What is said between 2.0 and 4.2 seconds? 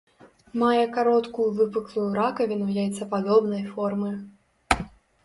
ракавіну яйцападобнай формы.